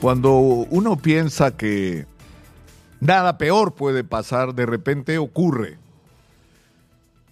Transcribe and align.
Cuando 0.00 0.30
uno 0.38 0.94
piensa 0.94 1.56
que 1.56 2.06
nada 3.00 3.36
peor 3.36 3.74
puede 3.74 4.04
pasar, 4.04 4.54
de 4.54 4.64
repente 4.64 5.18
ocurre. 5.18 5.76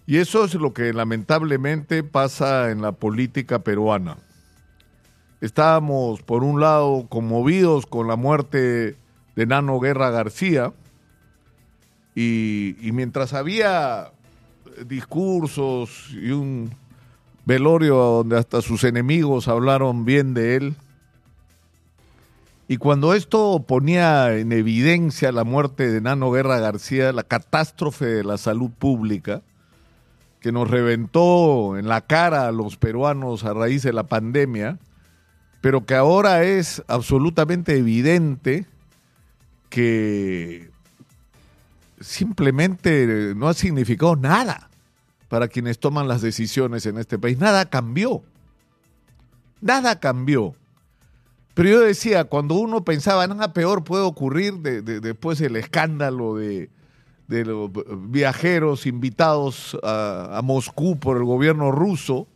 Y 0.05 0.17
eso 0.17 0.43
es 0.43 0.53
lo 0.53 0.73
que 0.73 0.91
lamentablemente 0.91 2.03
pasa 2.03 2.69
en 2.69 2.81
la 2.81 2.91
política 2.91 3.59
peruana. 3.59 4.17
Estábamos, 5.39 6.21
por 6.23 6.43
un 6.43 6.59
lado, 6.59 7.05
conmovidos 7.07 7.85
con 7.85 8.09
la 8.09 8.17
muerte 8.17 8.97
de 9.37 9.45
Nano 9.45 9.79
Guerra 9.79 10.09
García, 10.09 10.73
y, 12.15 12.75
y 12.81 12.91
mientras 12.91 13.31
había 13.31 14.11
discursos 14.85 16.09
y 16.11 16.31
un 16.31 16.75
velorio 17.45 17.95
donde 17.95 18.37
hasta 18.37 18.61
sus 18.61 18.83
enemigos 18.83 19.47
hablaron 19.47 20.03
bien 20.03 20.33
de 20.33 20.57
él, 20.57 20.75
y 22.67 22.77
cuando 22.77 23.13
esto 23.13 23.63
ponía 23.65 24.35
en 24.35 24.51
evidencia 24.51 25.31
la 25.31 25.45
muerte 25.45 25.89
de 25.89 26.01
Nano 26.01 26.31
Guerra 26.31 26.59
García, 26.59 27.13
la 27.13 27.23
catástrofe 27.23 28.05
de 28.05 28.23
la 28.25 28.37
salud 28.37 28.71
pública, 28.71 29.41
que 30.41 30.51
nos 30.51 30.69
reventó 30.69 31.77
en 31.77 31.87
la 31.87 32.01
cara 32.01 32.47
a 32.47 32.51
los 32.51 32.77
peruanos 32.77 33.45
a 33.45 33.53
raíz 33.53 33.83
de 33.83 33.93
la 33.93 34.03
pandemia, 34.03 34.79
pero 35.61 35.85
que 35.85 35.95
ahora 35.95 36.43
es 36.43 36.83
absolutamente 36.87 37.77
evidente 37.77 38.65
que 39.69 40.69
simplemente 41.99 43.33
no 43.35 43.47
ha 43.47 43.53
significado 43.53 44.15
nada 44.15 44.69
para 45.29 45.47
quienes 45.47 45.79
toman 45.79 46.07
las 46.07 46.21
decisiones 46.21 46.85
en 46.85 46.97
este 46.97 47.17
país. 47.17 47.37
Nada 47.37 47.69
cambió. 47.69 48.23
Nada 49.61 49.99
cambió. 49.99 50.55
Pero 51.57 51.69
yo 51.69 51.79
decía, 51.79 52.25
cuando 52.25 52.53
uno 52.53 52.85
pensaba, 52.85 53.25
nada 53.25 53.51
peor 53.51 53.83
puede 53.83 54.03
ocurrir 54.03 54.59
después 54.59 55.39
del 55.39 55.55
escándalo 55.55 56.35
de, 56.35 56.69
los 57.27 57.71
viajeros 58.11 58.85
invitados 58.85 59.75
a, 59.81 60.39
Moscú 60.43 60.99
por 60.99 61.17
el 61.17 61.23
gobierno 61.23 61.71
ruso, 61.71 62.27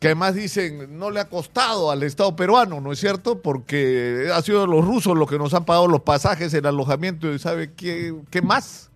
que 0.00 0.08
además 0.08 0.34
dicen 0.34 0.98
no 0.98 1.12
le 1.12 1.20
ha 1.20 1.28
costado 1.28 1.92
al 1.92 2.02
Estado 2.02 2.34
peruano, 2.34 2.80
¿no 2.80 2.90
es 2.90 2.98
cierto? 2.98 3.42
Porque 3.42 4.28
ha 4.34 4.42
sido 4.42 4.66
los 4.66 4.84
rusos 4.84 5.16
los 5.16 5.30
que 5.30 5.38
nos 5.38 5.54
han 5.54 5.64
pagado 5.64 5.86
los 5.86 6.00
pasajes, 6.00 6.52
el 6.52 6.66
alojamiento 6.66 7.32
y 7.32 7.38
sabe 7.38 7.74
qué, 7.74 8.12
qué 8.28 8.42
más. 8.42 8.90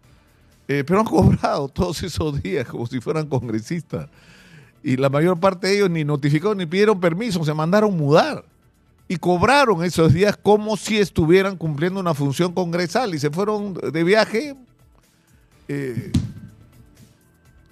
Eh, 0.67 0.83
pero 0.85 0.99
han 0.99 1.07
cobrado 1.07 1.69
todos 1.69 2.03
esos 2.03 2.43
días 2.43 2.67
como 2.67 2.85
si 2.89 3.01
fueran 3.01 3.29
congresistas. 3.29 4.09
Y 4.83 4.97
la 4.97 5.09
mayor 5.09 5.39
parte 5.39 5.69
de 5.69 5.77
ellos 5.77 5.91
ni 5.91 6.03
notificaron 6.03 6.59
ni 6.59 6.67
pidieron 6.67 6.99
permiso, 6.99 7.45
se 7.45 7.55
mandaron 7.55 7.97
mudar 7.97 8.45
y 9.11 9.17
cobraron 9.17 9.83
esos 9.83 10.15
días 10.15 10.37
como 10.37 10.77
si 10.77 10.99
estuvieran 10.99 11.57
cumpliendo 11.57 11.99
una 11.99 12.15
función 12.15 12.53
congresal 12.53 13.13
y 13.13 13.19
se 13.19 13.29
fueron 13.29 13.75
de 13.75 14.05
viaje, 14.05 14.55
eh, 15.67 16.13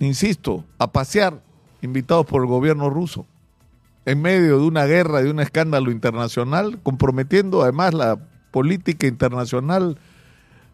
insisto, 0.00 0.64
a 0.78 0.90
pasear, 0.90 1.40
invitados 1.80 2.26
por 2.26 2.42
el 2.42 2.48
gobierno 2.48 2.90
ruso, 2.90 3.24
en 4.04 4.20
medio 4.20 4.58
de 4.58 4.66
una 4.66 4.84
guerra, 4.86 5.22
de 5.22 5.30
un 5.30 5.38
escándalo 5.38 5.92
internacional, 5.92 6.80
comprometiendo 6.82 7.62
además 7.62 7.94
la 7.94 8.18
política 8.50 9.06
internacional 9.06 9.96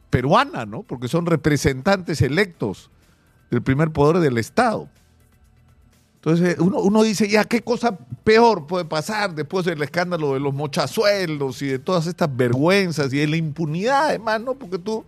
peruana, 0.09 0.65
¿no? 0.65 0.83
Porque 0.83 1.09
son 1.09 1.27
representantes 1.27 2.23
electos 2.23 2.91
del 3.51 3.61
primer 3.61 3.91
poder 3.91 4.19
del 4.23 4.39
Estado. 4.39 4.89
Entonces 6.25 6.57
uno, 6.59 7.03
dice, 7.03 7.29
ya, 7.29 7.45
¿qué 7.45 7.61
cosa 7.61 7.99
peor 8.25 8.67
puede 8.67 8.87
pasar 8.87 9.35
después 9.35 9.67
del 9.67 9.83
escándalo 9.83 10.33
de 10.33 10.41
los 10.41 10.55
mochazueldos 10.55 11.61
y 11.61 11.67
de 11.67 11.79
todas 11.79 12.07
estas 12.07 12.35
vergüenzas 12.35 13.13
y 13.13 13.19
de 13.19 13.27
la 13.27 13.37
impunidad, 13.37 14.07
además, 14.07 14.41
¿no? 14.41 14.55
Porque 14.55 14.79
tú 14.79 15.05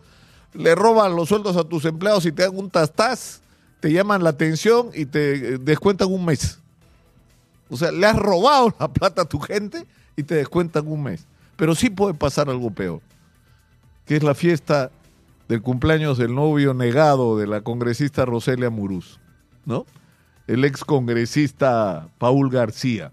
le 0.52 0.74
robas 0.74 1.10
los 1.10 1.30
sueldos 1.30 1.56
a 1.56 1.64
tus 1.64 1.86
empleados 1.86 2.26
y 2.26 2.32
te 2.32 2.42
dan 2.42 2.54
un 2.54 2.68
tastaz, 2.68 3.40
te 3.80 3.90
llaman 3.90 4.22
la 4.22 4.28
atención 4.28 4.90
y 4.92 5.06
te 5.06 5.54
eh, 5.54 5.58
descuentan 5.58 6.12
un 6.12 6.22
mes. 6.22 6.58
O 7.70 7.78
sea, 7.78 7.90
le 7.92 8.06
has 8.06 8.16
robado 8.16 8.74
la 8.78 8.88
plata 8.88 9.22
a 9.22 9.24
tu 9.24 9.40
gente 9.40 9.86
y 10.16 10.22
te 10.22 10.34
descuentan 10.34 10.86
un 10.86 11.02
mes. 11.02 11.24
Pero 11.56 11.74
sí 11.74 11.88
puede 11.88 12.12
pasar 12.12 12.50
algo 12.50 12.70
peor, 12.70 13.00
que 14.04 14.16
es 14.16 14.22
la 14.22 14.34
fiesta 14.34 14.90
del 15.48 15.62
cumpleaños 15.62 16.18
del 16.18 16.34
novio 16.34 16.74
negado 16.74 17.38
de 17.38 17.46
la 17.46 17.62
congresista 17.62 18.26
Roselia 18.26 18.68
Muruz, 18.68 19.18
¿no? 19.64 19.86
El 20.46 20.64
ex 20.64 20.84
congresista 20.84 22.08
Paul 22.18 22.50
García, 22.50 23.12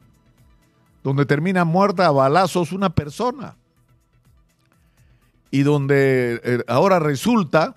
donde 1.03 1.25
termina 1.25 1.65
muerta 1.65 2.07
a 2.07 2.11
balazos 2.11 2.71
una 2.71 2.93
persona 2.93 3.55
y 5.51 5.63
donde 5.63 6.41
eh, 6.43 6.63
ahora 6.67 6.99
resulta 6.99 7.75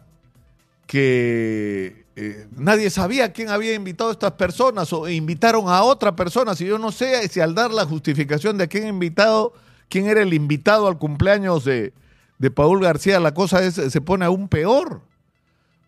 que 0.86 2.06
eh, 2.16 2.46
nadie 2.56 2.88
sabía 2.90 3.32
quién 3.32 3.50
había 3.50 3.74
invitado 3.74 4.10
a 4.10 4.12
estas 4.12 4.32
personas 4.32 4.92
o 4.92 5.08
invitaron 5.08 5.68
a 5.68 5.82
otra 5.82 6.16
persona. 6.16 6.54
Si 6.54 6.64
yo 6.64 6.78
no 6.78 6.92
sé 6.92 7.28
si 7.28 7.40
al 7.40 7.54
dar 7.54 7.70
la 7.70 7.84
justificación 7.84 8.56
de 8.56 8.68
quién 8.68 8.86
invitado, 8.88 9.52
quién 9.88 10.06
era 10.06 10.22
el 10.22 10.32
invitado 10.32 10.88
al 10.88 10.98
cumpleaños 10.98 11.64
de, 11.64 11.92
de 12.38 12.50
Paul 12.50 12.80
García, 12.80 13.20
la 13.20 13.34
cosa 13.34 13.70
se 13.70 14.00
pone 14.00 14.24
aún 14.24 14.48
peor. 14.48 15.02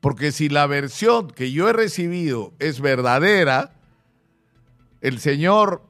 Porque 0.00 0.30
si 0.32 0.48
la 0.48 0.66
versión 0.66 1.28
que 1.30 1.50
yo 1.50 1.68
he 1.68 1.72
recibido 1.72 2.52
es 2.58 2.80
verdadera, 2.80 3.72
el 5.00 5.18
señor 5.18 5.82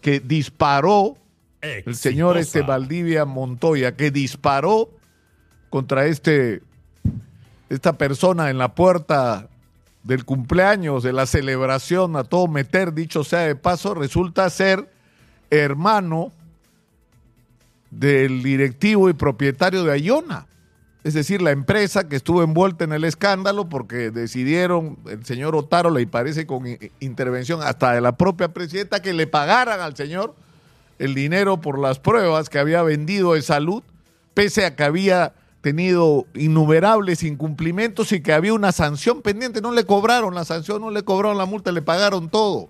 que 0.00 0.20
disparó, 0.20 1.16
el 1.60 1.94
señor 1.94 2.38
este 2.38 2.62
Valdivia 2.62 3.26
Montoya, 3.26 3.94
que 3.94 4.10
disparó 4.10 4.90
contra 5.68 6.06
este, 6.06 6.62
esta 7.68 7.98
persona 7.98 8.48
en 8.48 8.56
la 8.56 8.74
puerta 8.74 9.48
del 10.02 10.24
cumpleaños, 10.24 11.02
de 11.02 11.12
la 11.12 11.26
celebración, 11.26 12.16
a 12.16 12.24
todo 12.24 12.48
meter, 12.48 12.94
dicho 12.94 13.22
sea 13.22 13.40
de 13.40 13.54
paso, 13.54 13.94
resulta 13.94 14.48
ser 14.48 14.90
hermano 15.50 16.32
del 17.90 18.42
directivo 18.42 19.10
y 19.10 19.12
propietario 19.12 19.84
de 19.84 19.92
Ayona 19.92 20.46
es 21.02 21.14
decir, 21.14 21.40
la 21.40 21.50
empresa 21.50 22.08
que 22.08 22.16
estuvo 22.16 22.42
envuelta 22.42 22.84
en 22.84 22.92
el 22.92 23.04
escándalo 23.04 23.68
porque 23.68 24.10
decidieron, 24.10 24.98
el 25.06 25.24
señor 25.24 25.56
Otaro 25.56 25.90
le 25.90 26.06
parece 26.06 26.46
con 26.46 26.64
intervención 27.00 27.62
hasta 27.62 27.92
de 27.92 28.02
la 28.02 28.16
propia 28.16 28.52
presidenta, 28.52 29.00
que 29.00 29.14
le 29.14 29.26
pagaran 29.26 29.80
al 29.80 29.96
señor 29.96 30.34
el 30.98 31.14
dinero 31.14 31.60
por 31.62 31.78
las 31.78 31.98
pruebas 31.98 32.50
que 32.50 32.58
había 32.58 32.82
vendido 32.82 33.32
de 33.32 33.40
salud, 33.40 33.82
pese 34.34 34.66
a 34.66 34.76
que 34.76 34.84
había 34.84 35.32
tenido 35.62 36.26
innumerables 36.34 37.22
incumplimientos 37.22 38.12
y 38.12 38.20
que 38.20 38.34
había 38.34 38.52
una 38.52 38.72
sanción 38.72 39.22
pendiente. 39.22 39.62
No 39.62 39.72
le 39.72 39.84
cobraron 39.84 40.34
la 40.34 40.44
sanción, 40.44 40.82
no 40.82 40.90
le 40.90 41.02
cobraron 41.02 41.38
la 41.38 41.46
multa, 41.46 41.72
le 41.72 41.80
pagaron 41.80 42.28
todo. 42.28 42.68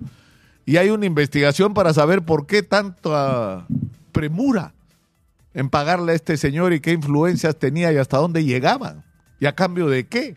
Y 0.67 0.77
hay 0.77 0.91
una 0.91 1.07
investigación 1.07 1.75
para 1.75 1.93
saber 1.93 2.23
por 2.23 2.47
qué 2.47 2.63
tanta 2.63 3.67
premura 4.13 4.73
en 5.55 5.69
pagarle 5.69 6.13
a 6.13 6.15
este 6.15 6.37
señor 6.37 6.73
y 6.73 6.81
qué 6.81 6.93
influencias 6.93 7.57
tenía 7.57 7.93
y 7.93 7.97
hasta 7.97 8.19
dónde 8.19 8.45
llegaban 8.45 9.05
y 9.39 9.47
a 9.47 9.55
cambio 9.55 9.89
de 9.89 10.07
qué. 10.07 10.37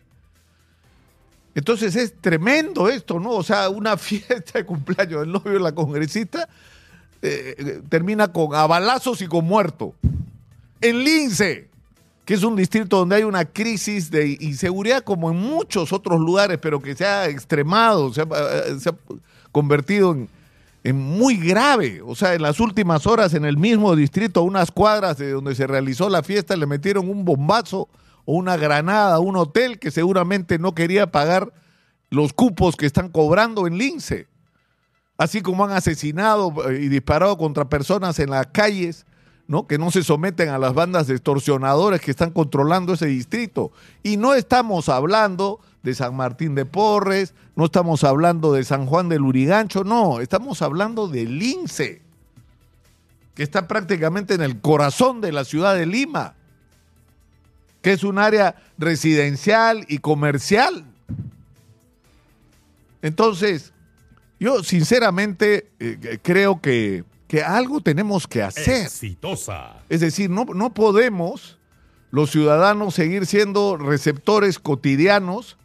Entonces 1.54 1.94
es 1.94 2.14
tremendo 2.20 2.88
esto, 2.88 3.20
¿no? 3.20 3.30
O 3.30 3.42
sea, 3.42 3.68
una 3.68 3.96
fiesta 3.98 4.58
de 4.58 4.64
cumpleaños 4.64 5.20
del 5.20 5.32
novio 5.32 5.52
de 5.52 5.60
la 5.60 5.72
congresista 5.72 6.48
eh, 7.22 7.80
termina 7.88 8.32
con 8.32 8.54
abalazos 8.54 9.22
y 9.22 9.26
con 9.26 9.44
muerto. 9.44 9.94
En 10.80 11.04
Lince, 11.04 11.68
que 12.24 12.34
es 12.34 12.42
un 12.42 12.56
distrito 12.56 12.98
donde 12.98 13.16
hay 13.16 13.22
una 13.22 13.44
crisis 13.44 14.10
de 14.10 14.36
inseguridad 14.40 15.02
como 15.04 15.30
en 15.30 15.36
muchos 15.36 15.92
otros 15.92 16.20
lugares, 16.20 16.58
pero 16.60 16.82
que 16.82 16.94
se 16.94 17.06
ha 17.06 17.28
extremado, 17.28 18.12
se 18.12 18.22
ha 18.22 18.24
eh, 18.24 18.92
convertido 19.52 20.12
en, 20.12 20.28
muy 20.92 21.36
grave. 21.38 22.02
O 22.04 22.14
sea, 22.14 22.34
en 22.34 22.42
las 22.42 22.60
últimas 22.60 23.06
horas 23.06 23.32
en 23.32 23.44
el 23.44 23.56
mismo 23.56 23.96
distrito, 23.96 24.42
unas 24.42 24.70
cuadras 24.70 25.16
de 25.16 25.30
donde 25.30 25.54
se 25.54 25.66
realizó 25.66 26.10
la 26.10 26.22
fiesta, 26.22 26.56
le 26.56 26.66
metieron 26.66 27.08
un 27.08 27.24
bombazo 27.24 27.88
o 28.26 28.34
una 28.34 28.56
granada 28.56 29.14
a 29.14 29.20
un 29.20 29.36
hotel 29.36 29.78
que 29.78 29.90
seguramente 29.90 30.58
no 30.58 30.74
quería 30.74 31.10
pagar 31.10 31.52
los 32.10 32.32
cupos 32.34 32.76
que 32.76 32.86
están 32.86 33.08
cobrando 33.08 33.66
en 33.66 33.78
Lince. 33.78 34.26
Así 35.16 35.40
como 35.40 35.64
han 35.64 35.70
asesinado 35.70 36.52
eh, 36.68 36.82
y 36.82 36.88
disparado 36.88 37.38
contra 37.38 37.68
personas 37.68 38.18
en 38.18 38.30
las 38.30 38.48
calles, 38.48 39.06
¿no? 39.46 39.66
Que 39.66 39.78
no 39.78 39.90
se 39.90 40.02
someten 40.02 40.48
a 40.48 40.58
las 40.58 40.74
bandas 40.74 41.06
de 41.06 41.14
extorsionadores 41.14 42.00
que 42.00 42.10
están 42.10 42.30
controlando 42.30 42.94
ese 42.94 43.06
distrito. 43.06 43.72
Y 44.02 44.16
no 44.16 44.34
estamos 44.34 44.88
hablando 44.88 45.60
de 45.84 45.94
San 45.94 46.16
Martín 46.16 46.54
de 46.54 46.64
Porres, 46.64 47.34
no 47.56 47.66
estamos 47.66 48.04
hablando 48.04 48.54
de 48.54 48.64
San 48.64 48.86
Juan 48.86 49.10
del 49.10 49.20
Urigancho, 49.20 49.84
no, 49.84 50.20
estamos 50.20 50.62
hablando 50.62 51.08
de 51.08 51.26
Lince, 51.26 52.00
que 53.34 53.42
está 53.42 53.68
prácticamente 53.68 54.32
en 54.32 54.40
el 54.40 54.60
corazón 54.60 55.20
de 55.20 55.30
la 55.30 55.44
ciudad 55.44 55.74
de 55.74 55.84
Lima, 55.84 56.36
que 57.82 57.92
es 57.92 58.02
un 58.02 58.18
área 58.18 58.56
residencial 58.78 59.84
y 59.86 59.98
comercial. 59.98 60.86
Entonces, 63.02 63.74
yo 64.40 64.64
sinceramente 64.64 65.70
eh, 65.78 66.18
creo 66.22 66.62
que, 66.62 67.04
que 67.28 67.42
algo 67.42 67.82
tenemos 67.82 68.26
que 68.26 68.42
hacer. 68.42 68.86
Exitosa. 68.86 69.82
Es 69.90 70.00
decir, 70.00 70.30
no, 70.30 70.46
no 70.46 70.72
podemos 70.72 71.58
los 72.10 72.30
ciudadanos 72.30 72.94
seguir 72.94 73.26
siendo 73.26 73.76
receptores 73.76 74.58
cotidianos 74.58 75.58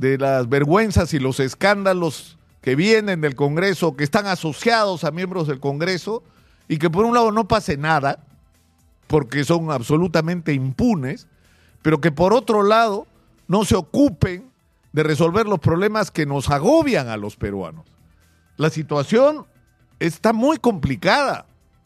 de 0.00 0.16
las 0.16 0.48
vergüenzas 0.48 1.12
y 1.12 1.18
los 1.18 1.40
escándalos 1.40 2.38
que 2.62 2.74
vienen 2.74 3.20
del 3.20 3.34
Congreso, 3.34 3.96
que 3.96 4.04
están 4.04 4.26
asociados 4.26 5.04
a 5.04 5.10
miembros 5.10 5.46
del 5.46 5.60
Congreso, 5.60 6.22
y 6.68 6.78
que 6.78 6.88
por 6.88 7.04
un 7.04 7.12
lado 7.12 7.32
no 7.32 7.46
pase 7.46 7.76
nada, 7.76 8.24
porque 9.08 9.44
son 9.44 9.70
absolutamente 9.70 10.54
impunes, 10.54 11.28
pero 11.82 12.00
que 12.00 12.12
por 12.12 12.32
otro 12.32 12.62
lado 12.62 13.06
no 13.46 13.66
se 13.66 13.76
ocupen 13.76 14.50
de 14.92 15.02
resolver 15.02 15.46
los 15.46 15.58
problemas 15.58 16.10
que 16.10 16.24
nos 16.24 16.48
agobian 16.48 17.08
a 17.08 17.18
los 17.18 17.36
peruanos. 17.36 17.84
La 18.56 18.70
situación 18.70 19.44
está 19.98 20.32
muy 20.32 20.56
complicada, 20.56 21.44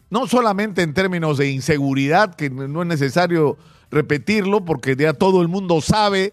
no 0.08 0.28
solamente 0.28 0.82
en 0.82 0.94
términos 0.94 1.36
de 1.36 1.50
inseguridad, 1.50 2.36
que 2.36 2.48
no 2.48 2.82
es 2.82 2.88
necesario 2.88 3.58
repetirlo, 3.90 4.64
porque 4.64 4.94
ya 4.94 5.14
todo 5.14 5.42
el 5.42 5.48
mundo 5.48 5.80
sabe 5.80 6.32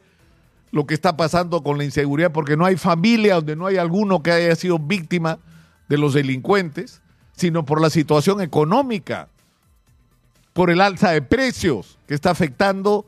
lo 0.72 0.86
que 0.86 0.94
está 0.94 1.18
pasando 1.18 1.64
con 1.64 1.78
la 1.78 1.84
inseguridad, 1.84 2.32
porque 2.32 2.58
no 2.58 2.66
hay 2.66 2.78
familia 2.78 3.36
donde 3.36 3.56
no 3.56 3.66
hay 3.68 3.78
alguno 3.78 4.24
que 4.24 4.32
haya 4.32 4.56
sido 4.56 4.80
víctima 4.80 5.40
de 5.90 5.98
los 5.98 6.14
delincuentes, 6.14 7.02
sino 7.36 7.66
por 7.66 7.82
la 7.82 7.90
situación 7.90 8.42
económica, 8.42 9.28
por 10.54 10.70
el 10.70 10.82
alza 10.82 11.12
de 11.12 11.22
precios 11.22 11.98
que 12.08 12.14
está 12.14 12.32
afectando 12.32 13.06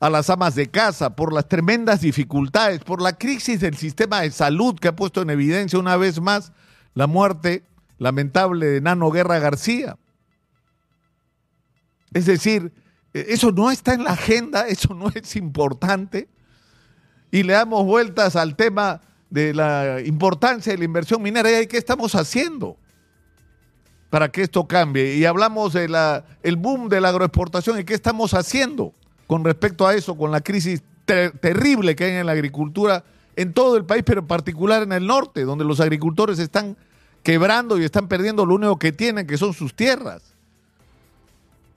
a 0.00 0.10
las 0.10 0.30
amas 0.30 0.54
de 0.54 0.68
casa, 0.68 1.14
por 1.14 1.32
las 1.32 1.48
tremendas 1.48 2.00
dificultades, 2.00 2.80
por 2.80 3.00
la 3.00 3.12
crisis 3.12 3.60
del 3.60 3.76
sistema 3.76 4.22
de 4.22 4.30
salud 4.30 4.78
que 4.78 4.88
ha 4.88 4.96
puesto 4.96 5.22
en 5.22 5.30
evidencia 5.30 5.78
una 5.78 5.96
vez 5.96 6.20
más 6.20 6.52
la 6.94 7.06
muerte 7.06 7.62
lamentable 7.98 8.66
de 8.66 8.80
Nano 8.80 9.10
Guerra 9.10 9.38
García. 9.38 9.96
Es 12.12 12.26
decir, 12.26 12.72
eso 13.12 13.52
no 13.52 13.70
está 13.70 13.94
en 13.94 14.04
la 14.04 14.12
agenda, 14.12 14.66
eso 14.66 14.94
no 14.94 15.08
es 15.14 15.36
importante. 15.36 16.28
Y 17.32 17.42
le 17.42 17.54
damos 17.54 17.84
vueltas 17.84 18.36
al 18.36 18.54
tema 18.54 19.00
de 19.30 19.54
la 19.54 20.00
importancia 20.04 20.72
de 20.72 20.78
la 20.78 20.84
inversión 20.84 21.22
minera. 21.22 21.60
¿Y 21.60 21.66
qué 21.66 21.78
estamos 21.78 22.14
haciendo 22.14 22.76
para 24.10 24.30
que 24.30 24.42
esto 24.42 24.68
cambie? 24.68 25.16
Y 25.16 25.24
hablamos 25.24 25.72
del 25.72 25.96
el 26.42 26.56
boom 26.56 26.90
de 26.90 27.00
la 27.00 27.08
agroexportación 27.08 27.80
y 27.80 27.84
qué 27.84 27.94
estamos 27.94 28.34
haciendo 28.34 28.92
con 29.26 29.42
respecto 29.44 29.86
a 29.86 29.94
eso, 29.94 30.14
con 30.16 30.30
la 30.30 30.42
crisis 30.42 30.82
terrible 31.06 31.96
que 31.96 32.04
hay 32.04 32.12
en 32.12 32.26
la 32.26 32.32
agricultura 32.32 33.02
en 33.34 33.54
todo 33.54 33.78
el 33.78 33.86
país, 33.86 34.02
pero 34.04 34.20
en 34.20 34.26
particular 34.26 34.82
en 34.82 34.92
el 34.92 35.06
norte, 35.06 35.44
donde 35.44 35.64
los 35.64 35.80
agricultores 35.80 36.38
están 36.38 36.76
quebrando 37.22 37.78
y 37.78 37.84
están 37.84 38.08
perdiendo 38.08 38.44
lo 38.44 38.56
único 38.56 38.78
que 38.78 38.92
tienen, 38.92 39.26
que 39.26 39.38
son 39.38 39.54
sus 39.54 39.74
tierras. 39.74 40.22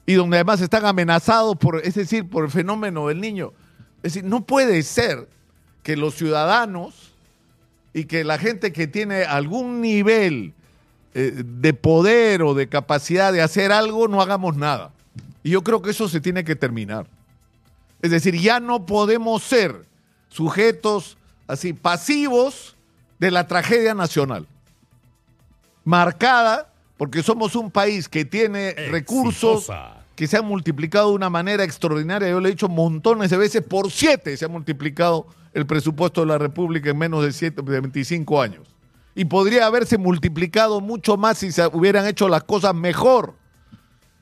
Y 0.06 0.16
donde 0.16 0.36
además 0.36 0.60
están 0.60 0.86
amenazados 0.86 1.56
por, 1.56 1.78
es 1.78 1.96
decir, 1.96 2.30
por 2.30 2.44
el 2.44 2.52
fenómeno 2.52 3.08
del 3.08 3.22
niño. 3.22 3.54
Es 4.04 4.14
decir, 4.14 4.26
no 4.26 4.46
puede 4.46 4.84
ser 4.84 5.30
que 5.86 5.96
los 5.96 6.16
ciudadanos 6.16 7.14
y 7.94 8.06
que 8.06 8.24
la 8.24 8.40
gente 8.40 8.74
que 8.74 8.88
tiene 8.88 9.24
algún 9.24 9.82
nivel 9.82 10.56
eh, 11.14 11.32
de 11.46 11.74
poder 11.76 12.42
o 12.42 12.56
de 12.56 12.68
capacidad 12.68 13.32
de 13.32 13.44
hacer 13.44 13.72
algo 13.72 14.08
no 14.08 14.20
hagamos 14.20 14.58
nada. 14.58 14.92
Y 15.44 15.52
yo 15.52 15.64
creo 15.64 15.84
que 15.84 15.92
eso 15.92 16.10
se 16.10 16.20
tiene 16.20 16.44
que 16.44 16.56
terminar. 16.56 17.06
Es 18.02 18.10
decir, 18.10 18.36
ya 18.36 18.60
no 18.60 18.88
podemos 18.88 19.44
ser 19.44 19.86
sujetos 20.28 21.20
así 21.46 21.74
pasivos 21.74 22.76
de 23.20 23.30
la 23.30 23.46
tragedia 23.46 23.94
nacional. 23.94 24.48
Marcada 25.84 26.74
porque 26.98 27.22
somos 27.22 27.56
un 27.56 27.70
país 27.70 28.10
que 28.10 28.26
tiene 28.26 28.72
recursos 28.90 29.70
que 30.16 30.28
se 30.28 30.38
han 30.38 30.46
multiplicado 30.46 31.10
de 31.10 31.16
una 31.16 31.30
manera 31.30 31.64
extraordinaria. 31.64 32.30
Yo 32.30 32.40
le 32.40 32.50
he 32.50 32.52
dicho 32.52 32.70
montones 32.70 33.30
de 33.30 33.38
veces, 33.38 33.62
por 33.62 33.92
siete 33.92 34.36
se 34.38 34.46
ha 34.46 34.48
multiplicado 34.48 35.28
el 35.54 35.66
presupuesto 35.66 36.22
de 36.22 36.28
la 36.28 36.38
República 36.38 36.90
en 36.90 36.98
menos 36.98 37.24
de, 37.24 37.32
siete, 37.32 37.62
de 37.62 37.80
25 37.82 38.42
años. 38.42 38.68
Y 39.14 39.26
podría 39.26 39.66
haberse 39.66 39.98
multiplicado 39.98 40.82
mucho 40.82 41.18
más 41.18 41.38
si 41.38 41.52
se 41.52 41.66
hubieran 41.68 42.06
hecho 42.08 42.28
las 42.28 42.44
cosas 42.44 42.76
mejor 42.76 43.36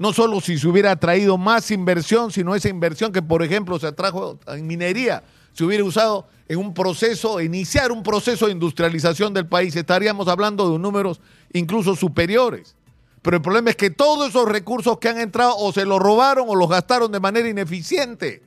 no 0.04 0.12
solo 0.12 0.42
si 0.42 0.58
se 0.58 0.68
hubiera 0.68 0.96
traído 0.96 1.38
más 1.38 1.72
inversión, 1.72 2.32
sino 2.32 2.56
esa 2.56 2.70
inversión 2.70 3.12
que, 3.12 3.22
por 3.22 3.44
ejemplo, 3.44 3.80
se 3.80 3.88
atrajo 3.88 4.40
en 4.48 4.68
minería, 4.68 5.24
se 5.54 5.64
hubiera 5.64 5.84
usado 5.84 6.28
en 6.48 6.60
un 6.60 6.74
proceso, 6.74 7.40
iniciar 7.40 7.92
un 7.92 8.04
proceso 8.04 8.48
de 8.48 8.52
industrialización 8.52 9.34
del 9.34 9.48
país, 9.48 9.76
estaríamos 9.76 10.28
hablando 10.28 10.72
de 10.72 10.80
números 10.80 11.22
incluso 11.54 11.96
superiores. 11.96 12.76
Pero 13.24 13.38
el 13.38 13.42
problema 13.42 13.70
es 13.70 13.78
que 13.78 13.90
todos 13.90 14.30
esos 14.30 14.48
recursos 14.48 15.00
que 15.00 15.08
han 15.08 15.18
entrado 15.18 15.56
o 15.58 15.72
se 15.72 15.86
los 15.86 16.00
robaron 16.00 16.46
o 16.50 16.56
los 16.56 16.70
gastaron 16.70 17.12
de 17.12 17.22
manera 17.22 17.48
ineficiente. 17.48 18.44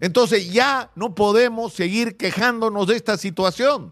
Entonces 0.00 0.52
ya 0.52 0.90
no 0.94 1.14
podemos 1.14 1.72
seguir 1.72 2.18
quejándonos 2.18 2.86
de 2.86 2.96
esta 2.96 3.16
situación, 3.16 3.90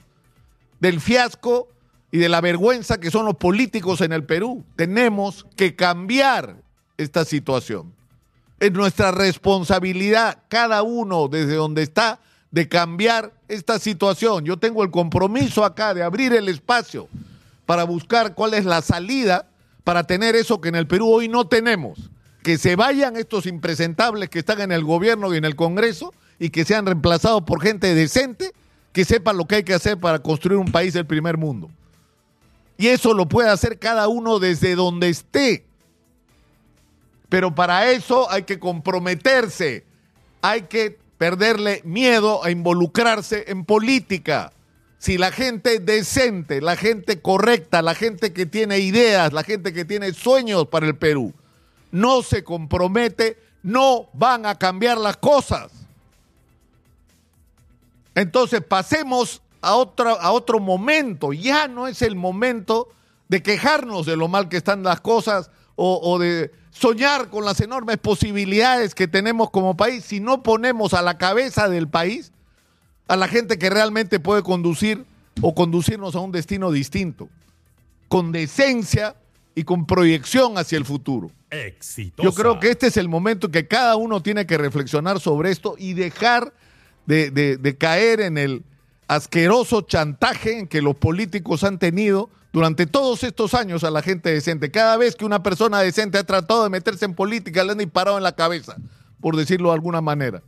del 0.79 1.01
fiasco 1.01 1.69
y 2.13 2.19
de 2.19 2.29
la 2.29 2.43
vergüenza 2.43 3.01
que 3.01 3.11
son 3.11 3.25
los 3.25 3.37
políticos 3.37 4.03
en 4.03 4.13
el 4.13 4.25
Perú. 4.25 4.63
Tenemos 4.77 5.47
que 5.57 5.75
cambiar 5.75 6.57
esta 6.99 7.25
situación. 7.25 7.95
Es 8.59 8.73
nuestra 8.73 9.13
responsabilidad, 9.13 10.43
cada 10.49 10.83
uno 10.83 11.29
desde 11.29 11.55
donde 11.55 11.83
está, 11.83 12.21
de 12.51 12.69
cambiar 12.69 13.33
esta 13.49 13.79
situación. 13.79 14.45
Yo 14.45 14.59
tengo 14.59 14.83
el 14.83 14.91
compromiso 14.91 15.65
acá 15.65 15.95
de 15.95 16.03
abrir 16.03 16.35
el 16.35 16.51
espacio 16.51 17.09
para 17.65 17.85
buscar 17.85 18.35
cuál 18.35 18.53
es 18.53 18.67
la 18.67 18.83
salida 18.83 19.47
para 19.85 20.05
tener 20.05 20.37
eso 20.37 20.61
que 20.61 20.69
en 20.69 20.77
el 20.77 20.87
Perú 20.87 21.09
hoy 21.09 21.29
no 21.29 21.47
tenemos. 21.47 22.11
Que 22.43 22.59
se 22.59 22.77
vayan 22.77 23.17
estos 23.17 23.47
impresentables 23.47 24.31
que 24.31 24.39
están 24.39 24.61
en 24.61 24.73
el 24.73 24.85
gobierno 24.85 25.35
y 25.35 25.37
en 25.37 25.45
el 25.45 25.57
Congreso 25.57 26.15
y 26.39 26.51
que 26.51 26.65
sean 26.65 26.87
reemplazados 26.87 27.43
por 27.43 27.61
gente 27.61 27.95
decente 27.95 28.53
que 28.93 29.05
sepa 29.05 29.33
lo 29.33 29.45
que 29.45 29.57
hay 29.57 29.63
que 29.63 29.75
hacer 29.75 29.99
para 29.99 30.21
construir 30.21 30.59
un 30.59 30.73
país 30.73 30.95
del 30.95 31.07
primer 31.07 31.37
mundo. 31.37 31.71
Y 32.77 32.89
eso 32.89 33.15
lo 33.15 33.29
puede 33.29 33.51
hacer 33.51 33.79
cada 33.79 34.09
uno 34.09 34.39
desde 34.39 34.75
donde 34.75 35.11
esté. 35.11 35.67
Pero 37.29 37.55
para 37.55 37.91
eso 37.91 38.31
hay 38.31 38.43
que 38.43 38.59
comprometerse, 38.59 39.85
hay 40.43 40.63
que 40.63 40.99
perderle 41.19 41.83
miedo 41.85 42.43
a 42.43 42.51
involucrarse 42.51 43.45
en 43.49 43.65
política. 43.65 44.53
Si 45.01 45.17
la 45.17 45.33
gente 45.33 45.81
decente, 45.81 46.61
la 46.61 46.77
gente 46.77 47.23
correcta, 47.23 47.81
la 47.81 47.95
gente 47.95 48.35
que 48.35 48.45
tiene 48.45 48.81
ideas, 48.81 49.33
la 49.33 49.43
gente 49.43 49.73
que 49.73 49.87
tiene 49.87 50.13
sueños 50.13 50.69
para 50.69 50.87
el 50.87 50.95
Perú, 50.95 51.33
no 51.91 52.23
se 52.23 52.45
compromete, 52.45 53.39
no 53.63 54.11
van 54.13 54.45
a 54.45 54.57
cambiar 54.59 54.99
las 54.99 55.17
cosas. 55.17 55.73
Entonces 58.15 58.61
pasemos 58.63 59.41
a, 59.63 59.71
a 59.71 60.33
otro 60.33 60.61
momento. 60.61 61.33
Ya 61.33 61.67
no 61.67 61.89
es 61.89 62.03
el 62.03 62.15
momento 62.15 62.89
de 63.31 63.43
quejarnos 63.43 64.05
de 64.05 64.19
lo 64.19 64.29
mal 64.29 64.51
que 64.51 64.59
están 64.59 64.83
las 64.83 65.01
cosas 65.01 65.51
o, 65.77 66.19
de 66.19 66.53
soñar 66.73 67.31
con 67.31 67.47
las 67.47 67.59
enormes 67.63 67.97
posibilidades 67.97 68.95
que 68.95 69.09
tenemos 69.09 69.49
como 69.51 69.79
país 69.79 70.05
si 70.05 70.21
no 70.21 70.43
ponemos 70.43 70.93
a 70.93 71.01
la 71.01 71.17
cabeza 71.17 71.71
del 71.71 71.89
país 71.89 72.33
a 73.11 73.17
la 73.17 73.27
gente 73.27 73.59
que 73.59 73.69
realmente 73.69 74.21
puede 74.21 74.45
conducir 74.45 75.05
o 75.43 75.53
conducirnos 75.53 76.15
a 76.15 76.21
un 76.21 76.31
destino 76.31 76.71
distinto, 76.71 77.29
con 78.07 78.31
decencia 78.31 79.17
y 79.57 79.65
con 79.65 79.85
proyección 79.85 80.57
hacia 80.57 80.79
el 80.79 80.85
futuro. 80.85 81.33
Yo 82.23 82.33
creo 82.33 82.61
que 82.61 82.71
este 82.71 82.87
es 82.87 82.97
el 82.97 83.09
momento 83.09 83.51
que 83.51 83.67
cada 83.67 83.97
uno 83.97 84.23
tiene 84.23 84.47
que 84.47 84.57
reflexionar 84.57 85.19
sobre 85.19 85.51
esto 85.51 85.75
y 85.77 85.95
dejar 85.95 86.55
de, 87.07 87.33
de 87.33 87.77
caer 87.77 88.21
en 88.21 88.39
el 88.39 88.63
asqueroso 89.09 89.81
chantaje 89.81 90.61
en 90.61 90.69
que 90.69 90.81
los 90.81 90.95
políticos 90.95 91.65
han 91.65 91.81
tenido 91.81 92.31
durante 92.53 92.87
todos 92.87 93.25
estos 93.25 93.55
años 93.55 93.83
a 93.83 93.91
la 93.91 94.03
gente 94.03 94.33
decente. 94.33 94.71
Cada 94.71 94.97
vez 94.97 95.17
que 95.17 95.25
una 95.25 95.43
persona 95.43 95.81
decente 95.81 96.17
ha 96.17 96.23
tratado 96.23 96.63
de 96.63 96.71
meterse 96.71 97.07
en 97.07 97.15
política, 97.15 97.65
le 97.65 97.73
han 97.73 97.79
disparado 97.79 98.19
en 98.19 98.23
la 98.23 98.37
cabeza, 98.37 98.77
por 99.21 99.37
decirlo 99.37 99.71
de 99.71 99.75
alguna 99.75 100.01
manera. 100.01 100.43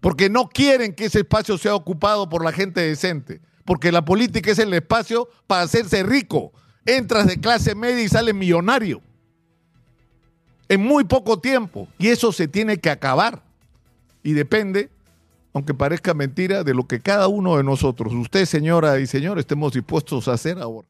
Porque 0.00 0.30
no 0.30 0.48
quieren 0.48 0.94
que 0.94 1.06
ese 1.06 1.20
espacio 1.20 1.58
sea 1.58 1.74
ocupado 1.74 2.28
por 2.28 2.44
la 2.44 2.52
gente 2.52 2.80
decente. 2.80 3.40
Porque 3.64 3.92
la 3.92 4.04
política 4.04 4.50
es 4.50 4.58
el 4.58 4.72
espacio 4.72 5.28
para 5.46 5.62
hacerse 5.62 6.02
rico. 6.02 6.52
Entras 6.86 7.26
de 7.26 7.38
clase 7.38 7.74
media 7.74 8.02
y 8.02 8.08
sales 8.08 8.34
millonario. 8.34 9.02
En 10.68 10.80
muy 10.80 11.04
poco 11.04 11.38
tiempo. 11.38 11.86
Y 11.98 12.08
eso 12.08 12.32
se 12.32 12.48
tiene 12.48 12.78
que 12.78 12.90
acabar. 12.90 13.42
Y 14.22 14.32
depende, 14.32 14.90
aunque 15.52 15.74
parezca 15.74 16.14
mentira, 16.14 16.64
de 16.64 16.74
lo 16.74 16.86
que 16.86 17.00
cada 17.00 17.28
uno 17.28 17.56
de 17.56 17.64
nosotros, 17.64 18.12
usted 18.14 18.46
señora 18.46 18.98
y 19.00 19.06
señor, 19.06 19.38
estemos 19.38 19.72
dispuestos 19.72 20.28
a 20.28 20.32
hacer 20.32 20.58
ahora. 20.58 20.88